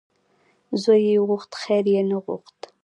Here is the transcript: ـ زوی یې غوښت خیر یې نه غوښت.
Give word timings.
ـ 0.41 0.81
زوی 0.83 1.01
یې 1.09 1.17
غوښت 1.27 1.51
خیر 1.61 1.85
یې 1.93 2.01
نه 2.09 2.17
غوښت. 2.25 2.59